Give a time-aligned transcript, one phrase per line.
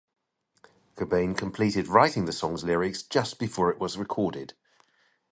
[0.95, 4.55] Cobain completed writing the song's lyrics just before it was recorded.